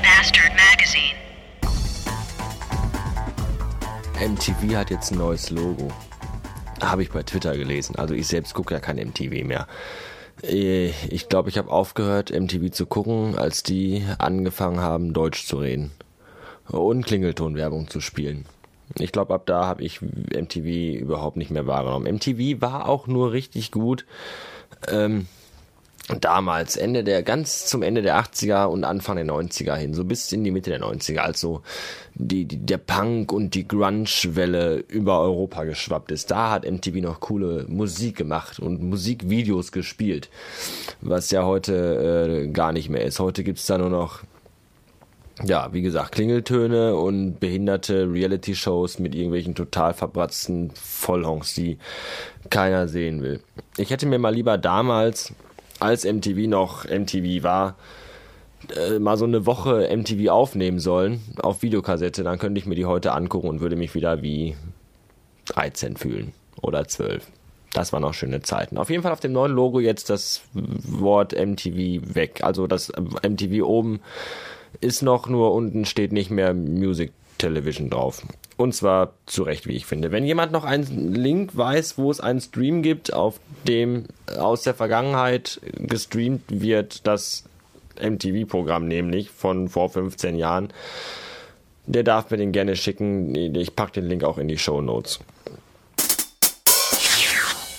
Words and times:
Bastard 0.00 0.52
Magazine. 0.54 1.16
MTV 4.20 4.76
hat 4.76 4.90
jetzt 4.90 5.10
ein 5.10 5.18
neues 5.18 5.50
Logo. 5.50 5.88
Habe 6.80 7.02
ich 7.02 7.10
bei 7.10 7.24
Twitter 7.24 7.56
gelesen. 7.56 7.96
Also 7.96 8.14
ich 8.14 8.28
selbst 8.28 8.54
gucke 8.54 8.74
ja 8.74 8.80
kein 8.80 8.96
MTV 8.96 9.44
mehr. 9.44 9.66
Ich 10.42 11.28
glaube, 11.28 11.48
ich 11.48 11.58
habe 11.58 11.72
aufgehört, 11.72 12.30
MTV 12.30 12.70
zu 12.70 12.86
gucken, 12.86 13.36
als 13.36 13.64
die 13.64 14.04
angefangen 14.18 14.78
haben, 14.78 15.12
Deutsch 15.12 15.46
zu 15.46 15.56
reden. 15.56 15.90
Und 16.68 17.06
Klingeltonwerbung 17.06 17.88
zu 17.88 18.00
spielen. 18.00 18.46
Ich 18.98 19.12
glaube, 19.12 19.34
ab 19.34 19.46
da 19.46 19.66
habe 19.66 19.82
ich 19.82 20.00
MTV 20.00 21.00
überhaupt 21.00 21.36
nicht 21.36 21.50
mehr 21.50 21.66
wahrgenommen. 21.66 22.12
MTV 22.16 22.60
war 22.60 22.88
auch 22.88 23.06
nur 23.06 23.32
richtig 23.32 23.70
gut. 23.70 24.04
Ähm, 24.88 25.26
damals, 26.20 26.76
Ende 26.76 27.04
der, 27.04 27.22
ganz 27.22 27.66
zum 27.66 27.82
Ende 27.82 28.02
der 28.02 28.18
80er 28.18 28.64
und 28.64 28.84
Anfang 28.84 29.16
der 29.16 29.26
90er 29.26 29.74
hin, 29.74 29.92
so 29.92 30.04
bis 30.04 30.32
in 30.32 30.42
die 30.42 30.50
Mitte 30.50 30.70
der 30.70 30.80
90er, 30.80 31.18
als 31.18 31.40
so 31.40 31.62
die, 32.14 32.46
die, 32.46 32.58
der 32.58 32.78
Punk 32.78 33.32
und 33.32 33.54
die 33.54 33.68
Grunge-Welle 33.68 34.84
über 34.88 35.20
Europa 35.20 35.64
geschwappt 35.64 36.10
ist. 36.10 36.30
Da 36.30 36.50
hat 36.50 36.68
MTV 36.70 36.96
noch 36.96 37.20
coole 37.20 37.66
Musik 37.68 38.16
gemacht 38.16 38.58
und 38.58 38.82
Musikvideos 38.82 39.70
gespielt, 39.70 40.30
was 41.00 41.30
ja 41.30 41.44
heute 41.44 42.46
äh, 42.46 42.48
gar 42.48 42.72
nicht 42.72 42.88
mehr 42.88 43.04
ist. 43.04 43.20
Heute 43.20 43.44
gibt's 43.44 43.66
da 43.66 43.76
nur 43.76 43.90
noch 43.90 44.22
ja, 45.44 45.72
wie 45.72 45.82
gesagt, 45.82 46.12
Klingeltöne 46.12 46.96
und 46.96 47.38
behinderte 47.38 48.10
Reality-Shows 48.10 48.98
mit 48.98 49.14
irgendwelchen 49.14 49.54
total 49.54 49.94
verbratzten 49.94 50.70
Vollhongs, 50.74 51.54
die 51.54 51.78
keiner 52.50 52.88
sehen 52.88 53.22
will. 53.22 53.40
Ich 53.76 53.90
hätte 53.90 54.06
mir 54.06 54.18
mal 54.18 54.34
lieber 54.34 54.58
damals, 54.58 55.32
als 55.80 56.04
MTV 56.04 56.48
noch 56.48 56.84
MTV 56.84 57.42
war, 57.42 57.76
äh, 58.74 58.98
mal 58.98 59.16
so 59.16 59.24
eine 59.24 59.46
Woche 59.46 59.88
MTV 59.94 60.30
aufnehmen 60.30 60.80
sollen 60.80 61.20
auf 61.40 61.62
Videokassette, 61.62 62.24
dann 62.24 62.38
könnte 62.38 62.58
ich 62.58 62.66
mir 62.66 62.74
die 62.74 62.86
heute 62.86 63.12
angucken 63.12 63.48
und 63.48 63.60
würde 63.60 63.76
mich 63.76 63.94
wieder 63.94 64.22
wie 64.22 64.56
13 65.46 65.96
fühlen 65.96 66.32
oder 66.60 66.86
12. 66.86 67.24
Das 67.72 67.92
waren 67.92 68.02
auch 68.02 68.14
schöne 68.14 68.40
Zeiten. 68.40 68.78
Auf 68.78 68.90
jeden 68.90 69.02
Fall 69.02 69.12
auf 69.12 69.20
dem 69.20 69.32
neuen 69.32 69.52
Logo 69.52 69.78
jetzt 69.78 70.10
das 70.10 70.42
Wort 70.54 71.32
MTV 71.32 72.14
weg. 72.14 72.40
Also 72.42 72.66
das 72.66 72.90
MTV 73.22 73.64
oben 73.64 74.00
ist 74.80 75.02
noch, 75.02 75.28
nur 75.28 75.52
unten 75.52 75.84
steht 75.84 76.12
nicht 76.12 76.30
mehr 76.30 76.54
Music 76.54 77.12
Television 77.38 77.88
drauf. 77.88 78.22
Und 78.56 78.74
zwar 78.74 79.12
zu 79.26 79.44
Recht, 79.44 79.66
wie 79.66 79.76
ich 79.76 79.86
finde. 79.86 80.10
Wenn 80.10 80.24
jemand 80.24 80.50
noch 80.50 80.64
einen 80.64 81.14
Link 81.14 81.56
weiß, 81.56 81.96
wo 81.96 82.10
es 82.10 82.20
einen 82.20 82.40
Stream 82.40 82.82
gibt, 82.82 83.12
auf 83.12 83.38
dem 83.66 84.06
aus 84.36 84.62
der 84.62 84.74
Vergangenheit 84.74 85.60
gestreamt 85.78 86.42
wird, 86.48 87.06
das 87.06 87.44
MTV-Programm 88.00 88.88
nämlich 88.88 89.30
von 89.30 89.68
vor 89.68 89.88
15 89.90 90.36
Jahren, 90.36 90.72
der 91.86 92.02
darf 92.02 92.30
mir 92.30 92.36
den 92.36 92.52
gerne 92.52 92.76
schicken. 92.76 93.34
Ich 93.34 93.76
packe 93.76 93.92
den 93.92 94.06
Link 94.06 94.24
auch 94.24 94.38
in 94.38 94.48
die 94.48 94.58
Show 94.58 94.80
Notes. 94.80 95.20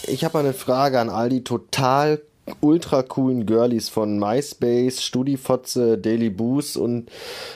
Ich 0.07 0.23
habe 0.23 0.39
eine 0.39 0.53
Frage 0.53 0.99
an 0.99 1.09
all 1.09 1.29
die 1.29 1.43
total 1.43 2.21
ultra 2.61 3.03
coolen 3.03 3.45
Girlies 3.45 3.89
von 3.89 4.19
MySpace, 4.19 5.02
StudiFotze, 5.02 5.97
Daily 5.97 6.30
Boost 6.30 6.78
und 6.78 7.09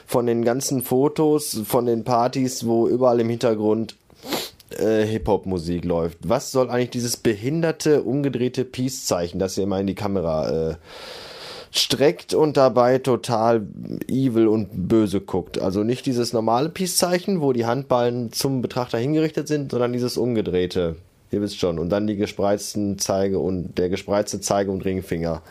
von 0.06 0.26
den 0.26 0.44
ganzen 0.44 0.82
Fotos, 0.82 1.62
von 1.66 1.86
den 1.86 2.04
Partys, 2.04 2.66
wo 2.66 2.88
überall 2.88 3.20
im 3.20 3.30
Hintergrund 3.30 3.96
äh, 4.78 5.06
Hip-Hop-Musik 5.06 5.86
läuft. 5.86 6.18
Was 6.24 6.52
soll 6.52 6.70
eigentlich 6.70 6.92
dieses 6.92 7.18
behinderte, 7.18 8.04
umgedrehte 8.04 8.66
Peace-Zeichen, 8.66 9.40
das 9.40 9.58
ihr 9.58 9.64
immer 9.64 9.80
in 9.80 9.88
die 9.88 9.96
Kamera 9.96 10.72
äh, 10.72 10.76
streckt 11.72 12.34
und 12.34 12.56
dabei 12.56 13.00
total 13.00 13.66
evil 14.08 14.48
und 14.48 14.88
böse 14.88 15.22
guckt. 15.22 15.60
Also 15.60 15.84
nicht 15.84 16.06
dieses 16.06 16.32
normale 16.32 16.70
Peace-Zeichen, 16.70 17.42
wo 17.42 17.52
die 17.52 17.66
Handballen 17.66 18.32
zum 18.32 18.62
Betrachter 18.62 18.98
hingerichtet 19.00 19.48
sind, 19.48 19.72
sondern 19.72 19.94
dieses 19.94 20.18
umgedrehte. 20.18 20.96
Ihr 21.34 21.42
wisst 21.42 21.60
schon. 21.60 21.80
Und 21.80 21.90
dann 21.90 22.08
die 22.08 22.16
gespreizten 22.16 23.00
Zeige 23.00 23.40
und 23.40 23.78
der 23.78 23.90
gespreizte 23.90 24.40
Zeige 24.40 24.72
und 24.72 24.86
Ringfinger. 24.86 25.42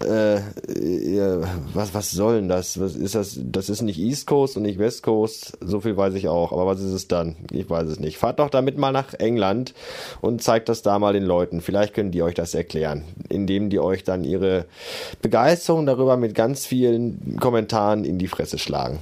Äh, 0.00 0.40
ihr, 0.72 1.46
was, 1.74 1.92
was 1.92 2.10
soll 2.12 2.36
denn 2.36 2.48
das? 2.48 2.80
Was 2.80 2.96
ist 2.96 3.14
das? 3.14 3.38
Das 3.42 3.68
ist 3.68 3.82
nicht 3.82 3.98
East 3.98 4.26
Coast 4.26 4.56
und 4.56 4.62
nicht 4.62 4.78
West 4.78 5.02
Coast. 5.02 5.58
So 5.60 5.80
viel 5.80 5.98
weiß 5.98 6.14
ich 6.14 6.28
auch. 6.28 6.52
Aber 6.52 6.64
was 6.66 6.80
ist 6.80 6.92
es 6.92 7.08
dann? 7.08 7.36
Ich 7.50 7.68
weiß 7.68 7.86
es 7.88 8.00
nicht. 8.00 8.16
Fahrt 8.16 8.38
doch 8.38 8.48
damit 8.48 8.78
mal 8.78 8.92
nach 8.92 9.12
England 9.12 9.74
und 10.22 10.42
zeigt 10.42 10.70
das 10.70 10.80
da 10.80 10.98
mal 10.98 11.12
den 11.12 11.24
Leuten. 11.24 11.60
Vielleicht 11.60 11.92
können 11.92 12.10
die 12.10 12.22
euch 12.22 12.34
das 12.34 12.54
erklären, 12.54 13.04
indem 13.28 13.68
die 13.68 13.80
euch 13.80 14.02
dann 14.02 14.24
ihre 14.24 14.64
Begeisterung 15.20 15.84
darüber 15.84 16.16
mit 16.16 16.34
ganz 16.34 16.64
vielen 16.64 17.36
Kommentaren 17.38 18.06
in 18.06 18.18
die 18.18 18.28
Fresse 18.28 18.56
schlagen. 18.56 19.00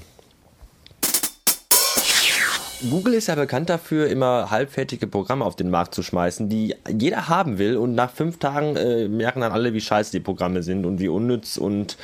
Google 2.89 3.15
ist 3.15 3.27
ja 3.27 3.35
bekannt 3.35 3.69
dafür, 3.69 4.07
immer 4.09 4.51
halbfertige 4.51 5.07
Programme 5.07 5.45
auf 5.45 5.55
den 5.55 5.69
Markt 5.69 5.95
zu 5.95 6.03
schmeißen, 6.03 6.49
die 6.49 6.75
jeder 6.89 7.29
haben 7.29 7.59
will 7.59 7.77
und 7.77 7.95
nach 7.95 8.11
fünf 8.11 8.39
Tagen 8.39 8.77
äh, 8.77 9.07
merken 9.07 9.43
dann 9.43 9.53
alle, 9.53 9.75
wie 9.75 9.83
scheiße 9.83 10.13
die 10.13 10.21
Programme 10.21 10.63
sind 10.63 10.87
und 10.87 10.99
wie 10.99 11.09
unnütz 11.09 11.59
und 11.59 11.99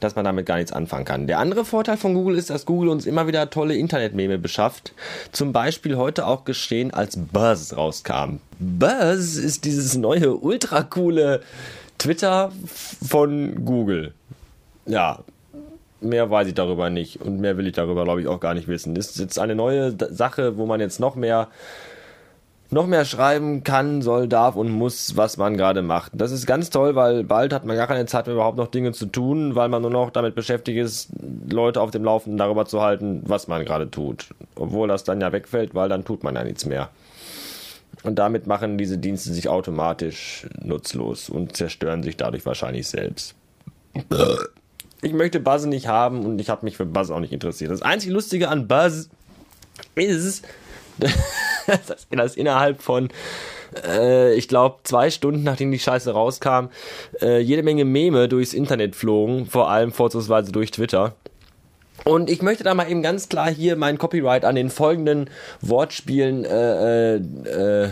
dass 0.00 0.16
man 0.16 0.26
damit 0.26 0.44
gar 0.44 0.56
nichts 0.56 0.72
anfangen 0.72 1.06
kann. 1.06 1.26
Der 1.26 1.38
andere 1.38 1.64
Vorteil 1.64 1.96
von 1.96 2.12
Google 2.12 2.36
ist, 2.36 2.50
dass 2.50 2.66
Google 2.66 2.90
uns 2.90 3.06
immer 3.06 3.26
wieder 3.26 3.48
tolle 3.48 3.74
Internetmeme 3.76 4.36
beschafft. 4.38 4.92
Zum 5.32 5.54
Beispiel 5.54 5.96
heute 5.96 6.26
auch 6.26 6.44
geschehen, 6.44 6.92
als 6.92 7.16
Buzz 7.16 7.74
rauskam. 7.74 8.40
Buzz 8.58 9.36
ist 9.36 9.64
dieses 9.64 9.96
neue, 9.96 10.36
ultra 10.36 10.82
coole 10.82 11.40
Twitter 11.96 12.52
von 13.06 13.64
Google. 13.64 14.12
Ja, 14.84 15.20
mehr 16.00 16.30
weiß 16.30 16.48
ich 16.48 16.54
darüber 16.54 16.90
nicht 16.90 17.20
und 17.20 17.40
mehr 17.40 17.56
will 17.56 17.66
ich 17.66 17.74
darüber, 17.74 18.04
glaube 18.04 18.20
ich, 18.20 18.28
auch 18.28 18.40
gar 18.40 18.54
nicht 18.54 18.68
wissen. 18.68 18.94
Das 18.94 19.10
ist 19.10 19.18
jetzt 19.18 19.38
eine 19.38 19.54
neue 19.54 19.94
Sache, 20.10 20.56
wo 20.56 20.66
man 20.66 20.80
jetzt 20.80 21.00
noch 21.00 21.14
mehr 21.14 21.48
noch 22.70 22.86
mehr 22.86 23.06
schreiben 23.06 23.64
kann, 23.64 24.02
soll, 24.02 24.28
darf 24.28 24.54
und 24.54 24.70
muss, 24.70 25.16
was 25.16 25.38
man 25.38 25.56
gerade 25.56 25.80
macht. 25.80 26.12
Das 26.14 26.32
ist 26.32 26.46
ganz 26.46 26.68
toll, 26.68 26.94
weil 26.94 27.24
bald 27.24 27.52
hat 27.54 27.64
man 27.64 27.76
gar 27.76 27.86
keine 27.86 28.04
Zeit 28.04 28.26
mehr 28.26 28.34
überhaupt 28.34 28.58
noch 28.58 28.68
Dinge 28.68 28.92
zu 28.92 29.06
tun, 29.06 29.54
weil 29.54 29.70
man 29.70 29.80
nur 29.80 29.90
noch 29.90 30.10
damit 30.10 30.34
beschäftigt 30.34 30.78
ist, 30.78 31.08
Leute 31.48 31.80
auf 31.80 31.90
dem 31.90 32.04
Laufenden 32.04 32.36
darüber 32.36 32.66
zu 32.66 32.82
halten, 32.82 33.22
was 33.24 33.48
man 33.48 33.64
gerade 33.64 33.90
tut. 33.90 34.26
Obwohl 34.54 34.86
das 34.86 35.04
dann 35.04 35.20
ja 35.20 35.32
wegfällt, 35.32 35.74
weil 35.74 35.88
dann 35.88 36.04
tut 36.04 36.22
man 36.22 36.34
ja 36.34 36.44
nichts 36.44 36.66
mehr. 36.66 36.90
Und 38.02 38.18
damit 38.18 38.46
machen 38.46 38.76
diese 38.76 38.98
Dienste 38.98 39.32
sich 39.32 39.48
automatisch 39.48 40.46
nutzlos 40.62 41.30
und 41.30 41.56
zerstören 41.56 42.02
sich 42.02 42.18
dadurch 42.18 42.44
wahrscheinlich 42.44 42.86
selbst 42.86 43.34
ich 45.02 45.12
möchte 45.12 45.40
Buzz 45.40 45.64
nicht 45.64 45.86
haben 45.86 46.24
und 46.24 46.40
ich 46.40 46.48
habe 46.48 46.64
mich 46.64 46.76
für 46.76 46.86
Buzz 46.86 47.10
auch 47.10 47.20
nicht 47.20 47.32
interessiert. 47.32 47.70
Das 47.70 47.82
einzige 47.82 48.12
Lustige 48.12 48.48
an 48.48 48.68
Buzz 48.68 49.08
ist, 49.94 50.44
dass, 51.66 52.08
dass 52.10 52.36
innerhalb 52.36 52.82
von, 52.82 53.08
äh, 53.86 54.34
ich 54.34 54.48
glaube, 54.48 54.78
zwei 54.82 55.10
Stunden, 55.10 55.44
nachdem 55.44 55.70
die 55.70 55.78
Scheiße 55.78 56.10
rauskam, 56.10 56.68
äh, 57.20 57.40
jede 57.40 57.62
Menge 57.62 57.84
Meme 57.84 58.28
durchs 58.28 58.54
Internet 58.54 58.96
flogen, 58.96 59.46
vor 59.46 59.70
allem 59.70 59.92
vorzugsweise 59.92 60.50
durch 60.52 60.70
Twitter. 60.70 61.14
Und 62.04 62.30
ich 62.30 62.42
möchte 62.42 62.64
da 62.64 62.74
mal 62.74 62.90
eben 62.90 63.02
ganz 63.02 63.28
klar 63.28 63.50
hier 63.50 63.76
mein 63.76 63.98
Copyright 63.98 64.44
an 64.44 64.54
den 64.54 64.70
folgenden 64.70 65.30
Wortspielen 65.60 66.44
äh, 66.44 67.16
äh, 67.16 67.88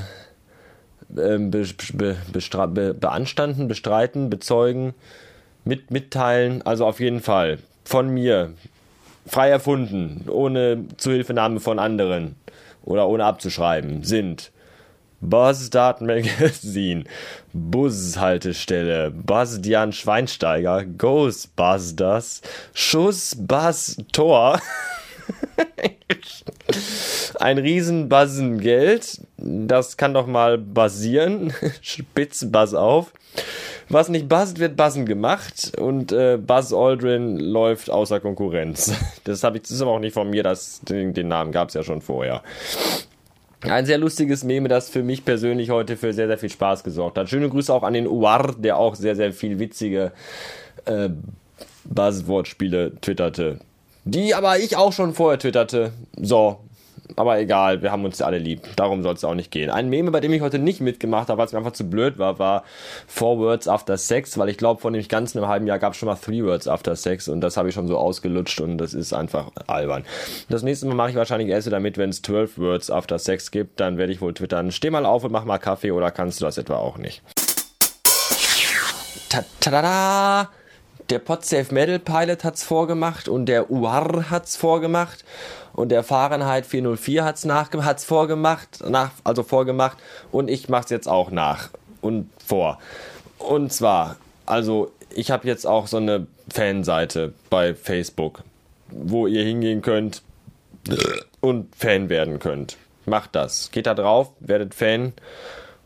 be, 1.09 1.67
be, 1.93 2.17
be, 2.33 2.95
beanstanden, 2.95 3.69
bestreiten, 3.69 4.31
bezeugen, 4.31 4.95
mit 5.67 5.91
mitteilen. 5.91 6.63
Also 6.63 6.87
auf 6.87 7.01
jeden 7.01 7.21
Fall. 7.21 7.59
Von 7.85 8.09
mir. 8.09 8.55
Frei 9.27 9.51
erfunden, 9.51 10.25
ohne 10.29 10.85
Zuhilfenahme 10.97 11.61
von 11.61 11.79
anderen. 11.79 12.37
Oder 12.85 13.09
ohne 13.09 13.25
abzuschreiben, 13.25 14.05
sind. 14.05 14.53
Buzzstart 15.21 16.03
Magazine, 16.03 17.05
Bushaltestelle, 17.53 19.11
Bastian 19.11 19.93
Schweinsteiger, 19.93 20.85
Ghostbusters, 20.85 22.43
Schuss 22.75 23.35
Buzz 23.37 23.97
Tor, 24.13 24.61
ein 27.41 27.59
riesen 27.59 28.09
Buzzengeld, 28.09 29.21
das 29.39 29.97
kann 29.97 30.15
doch 30.15 30.27
mal 30.27 30.59
basieren, 30.59 31.53
spitz 31.81 32.47
Buzz 32.51 32.75
auf, 32.75 33.13
was 33.89 34.09
nicht 34.09 34.29
buzzt, 34.29 34.59
wird 34.59 34.77
buzzen 34.77 35.07
gemacht 35.07 35.73
und 35.79 36.13
äh, 36.13 36.39
Buzz 36.39 36.73
Aldrin 36.73 37.39
läuft 37.39 37.91
außer 37.91 38.21
Konkurrenz. 38.21 38.93
Das 39.25 39.43
habe 39.43 39.57
ich, 39.57 39.63
das 39.63 39.73
ist 39.73 39.83
aber 39.83 39.91
auch 39.91 39.99
nicht 39.99 40.15
von 40.15 40.31
mir, 40.31 40.45
das, 40.45 40.81
den, 40.83 41.13
den 41.13 41.29
Namen 41.29 41.51
gab 41.51 41.69
es 41.69 41.75
ja 41.75 41.83
schon 41.83 42.01
vorher. 42.01 42.43
Ein 43.63 43.87
sehr 43.87 43.99
lustiges 43.99 44.45
Meme, 44.45 44.69
das 44.69 44.89
für 44.89 45.03
mich 45.03 45.25
persönlich 45.25 45.71
heute 45.71 45.97
für 45.97 46.13
sehr, 46.13 46.29
sehr 46.29 46.39
viel 46.39 46.51
Spaß 46.51 46.85
gesorgt 46.85 47.19
hat. 47.19 47.29
Schöne 47.29 47.49
Grüße 47.49 47.73
auch 47.73 47.83
an 47.83 47.95
den 47.95 48.07
Uar, 48.07 48.55
der 48.57 48.77
auch 48.77 48.95
sehr, 48.95 49.17
sehr 49.17 49.33
viel 49.33 49.59
witzige 49.59 50.13
äh, 50.85 51.09
Buzzword-Spiele 51.85 53.01
twitterte. 53.01 53.59
Die 54.05 54.35
aber 54.35 54.59
ich 54.59 54.77
auch 54.77 54.93
schon 54.93 55.15
vorher 55.15 55.39
twitterte. 55.39 55.93
So, 56.17 56.61
Aber 57.15 57.39
egal, 57.39 57.83
wir 57.83 57.93
haben 57.93 58.05
uns 58.05 58.21
alle 58.21 58.39
lieb. 58.39 58.63
Darum 58.77 59.03
soll 59.03 59.15
es 59.15 59.25
auch 59.25 59.35
nicht 59.35 59.51
gehen. 59.51 59.71
Ein 59.71 59.89
Meme, 59.89 60.11
bei 60.11 60.21
dem 60.21 60.33
ich 60.33 60.41
heute 60.41 60.59
nicht 60.59 60.81
mitgemacht 60.81 61.29
habe, 61.29 61.39
weil 61.39 61.47
es 61.47 61.53
mir 61.53 61.59
einfach 61.59 61.73
zu 61.73 61.89
blöd 61.89 62.19
war, 62.19 62.39
war 62.39 62.65
Four 63.07 63.39
Words 63.39 63.69
After 63.69 63.97
Sex, 63.97 64.37
weil 64.39 64.49
ich 64.49 64.57
glaube, 64.57 64.81
von 64.81 64.93
dem 64.93 65.07
ganzen 65.07 65.39
einem 65.39 65.49
halben 65.49 65.67
Jahr 65.67 65.79
gab 65.79 65.93
es 65.93 65.99
schon 65.99 66.09
mal 66.09 66.17
Three 66.17 66.43
Words 66.43 66.67
After 66.67 66.97
Sex 66.97 67.29
und 67.29 67.41
das 67.41 67.57
habe 67.57 67.69
ich 67.69 67.75
schon 67.75 67.87
so 67.87 67.97
ausgelutscht 67.99 68.61
und 68.61 68.79
das 68.79 68.95
ist 68.95 69.13
einfach 69.13 69.51
albern. 69.67 70.05
Das 70.49 70.63
nächste 70.63 70.87
Mal 70.87 70.95
mache 70.95 71.11
ich 71.11 71.17
wahrscheinlich 71.17 71.49
erst 71.49 71.71
damit, 71.71 71.99
wenn 71.99 72.11
es 72.11 72.23
12 72.23 72.59
Words 72.59 72.91
After 72.91 73.19
Sex 73.19 73.51
gibt, 73.51 73.81
dann 73.81 73.99
werde 73.99 74.13
ich 74.13 74.21
wohl 74.21 74.35
twittern, 74.35 74.73
steh 74.73 74.91
mal 74.91 75.07
auf 75.07 75.25
und 75.25 75.33
mach 75.33 75.45
mal 75.45 75.59
Kaffee 75.59 75.93
oder 75.93 76.11
kannst 76.11 76.41
du 76.41 76.45
das 76.45 76.59
etwa 76.59 76.77
auch 76.77 76.99
nicht? 76.99 77.23
Ta 79.29 79.45
-ta 79.61 79.83
-da 79.83 80.66
Der 81.09 81.21
Podsafe 81.21 81.73
Metal 81.73 82.01
Pilot 82.01 82.43
hat's 82.43 82.65
vorgemacht 82.65 83.29
und 83.29 83.47
der 83.47 83.71
UAR 83.71 84.29
hat's 84.29 84.57
vorgemacht 84.57 85.25
und 85.73 85.91
der 85.91 86.03
Fahrenheit 86.03 86.67
404 86.67 87.25
hat's 87.25 87.45
nach 87.45 87.71
hat's 87.73 88.05
vorgemacht, 88.05 88.83
nach, 88.89 89.13
also 89.23 89.45
vorgemacht 89.45 89.99
und 90.33 90.51
ich 90.51 90.69
mach's 90.69 90.91
jetzt 90.91 91.07
auch 91.09 91.31
nach 91.31 91.71
und 92.01 92.29
vor. 92.45 92.79
Und 93.39 93.73
zwar, 93.73 94.17
also 94.47 94.91
ich 95.15 95.31
habe 95.31 95.47
jetzt 95.47 95.65
auch 95.65 95.87
so 95.87 95.99
eine 95.99 96.27
Fanseite 96.53 97.35
bei 97.51 97.75
Facebook, 97.75 98.43
wo 98.91 99.29
ihr 99.29 99.45
hingehen 99.45 99.83
könnt 99.83 100.23
und 101.41 101.73
Fan 101.77 102.09
werden 102.09 102.41
könnt. 102.41 102.79
Macht 103.05 103.37
das. 103.37 103.71
Geht 103.71 103.87
da 103.87 103.95
drauf, 103.95 104.33
werdet 104.41 104.75
Fan 104.75 105.13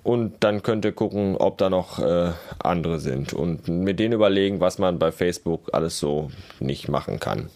und 0.03 0.35
dann 0.41 0.63
könnt 0.63 0.85
ihr 0.85 0.93
gucken, 0.93 1.37
ob 1.37 1.59
da 1.59 1.69
noch 1.69 1.99
äh, 1.99 2.33
andere 2.59 3.01
sind 3.01 3.33
und 3.33 3.69
mit 3.69 3.99
denen 3.99 4.15
überlegen, 4.15 4.61
was 4.61 4.79
man 4.79 4.99
bei 4.99 5.13
Facebook 5.13 5.71
alles 5.73 5.99
so 5.99 6.31
nicht 6.59 6.89
machen 6.89 7.21
kann. 7.21 7.51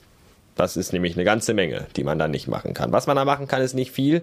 Das 0.57 0.77
ist 0.77 0.93
nämlich 0.93 1.17
eine 1.17 1.25
ganze 1.25 1.55
Menge, 1.55 1.87
die 1.97 2.05
man 2.05 2.19
da 2.19 2.29
nicht 2.29 2.47
machen 2.47 2.75
kann. 2.75 2.93
Was 2.93 3.07
man 3.07 3.17
da 3.17 3.25
machen 3.25 3.49
kann, 3.49 3.63
ist 3.63 3.75
nicht 3.75 3.91
viel, 3.91 4.23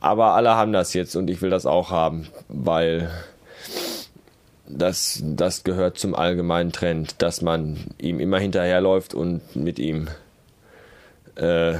aber 0.00 0.34
alle 0.34 0.54
haben 0.54 0.72
das 0.72 0.94
jetzt 0.94 1.16
und 1.16 1.28
ich 1.28 1.42
will 1.42 1.50
das 1.50 1.66
auch 1.66 1.90
haben, 1.90 2.28
weil 2.48 3.10
das, 4.68 5.20
das 5.22 5.64
gehört 5.64 5.98
zum 5.98 6.14
allgemeinen 6.14 6.72
Trend, 6.72 7.22
dass 7.22 7.42
man 7.42 7.78
ihm 7.98 8.20
immer 8.20 8.38
hinterherläuft 8.38 9.14
und 9.14 9.56
mit 9.56 9.78
ihm 9.78 10.08
äh, 11.34 11.74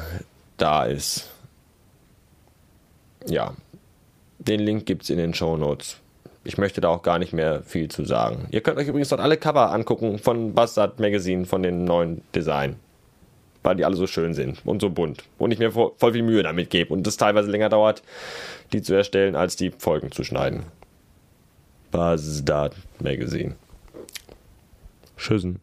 da 0.57 0.85
ist. 0.85 1.29
Ja, 3.27 3.55
den 4.41 4.61
Link 4.61 4.87
gibt 4.87 5.03
es 5.05 5.11
in 5.11 5.19
den 5.19 5.35
Show 5.35 5.57
Notes. 5.57 5.99
Ich 6.43 6.57
möchte 6.57 6.81
da 6.81 6.89
auch 6.89 7.03
gar 7.03 7.19
nicht 7.19 7.33
mehr 7.33 7.63
viel 7.63 7.89
zu 7.89 8.05
sagen. 8.05 8.49
Ihr 8.51 8.63
könnt 8.63 8.79
euch 8.79 8.89
übrigens 8.89 9.11
dort 9.11 9.21
alle 9.21 9.37
Cover 9.37 9.71
angucken 9.71 10.19
von 10.19 10.55
Bastard 10.55 10.99
Magazine, 10.99 11.45
von 11.45 11.63
den 11.63 11.85
neuen 11.85 12.23
Design. 12.35 12.77
Weil 13.63 13.77
die 13.77 13.85
alle 13.85 13.97
so 13.97 14.07
schön 14.07 14.33
sind 14.33 14.63
und 14.65 14.81
so 14.81 14.89
bunt. 14.89 15.25
Und 15.39 15.51
ich 15.51 15.59
mir 15.59 15.71
voll 15.71 16.13
viel 16.13 16.23
Mühe 16.23 16.43
damit 16.43 16.71
gebe 16.71 16.95
und 16.95 17.07
das 17.07 17.19
teilweise 17.19 17.51
länger 17.51 17.69
dauert, 17.69 18.03
die 18.73 18.81
zu 18.81 18.95
erstellen, 18.95 19.37
als 19.37 19.57
die 19.57 19.71
Folgen 19.71 20.13
zu 20.13 20.25
schneiden. 20.25 20.63
Bastard 21.91 22.75
Magazine. 23.01 23.57
Tschüssen. 25.19 25.61